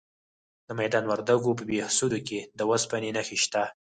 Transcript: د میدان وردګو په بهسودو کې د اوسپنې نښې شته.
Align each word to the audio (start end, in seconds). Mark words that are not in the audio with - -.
د 0.67 0.69
میدان 0.79 1.03
وردګو 1.07 1.57
په 1.59 1.63
بهسودو 1.69 2.19
کې 2.27 2.39
د 2.57 2.59
اوسپنې 2.69 3.09
نښې 3.15 3.37
شته. 3.43 3.63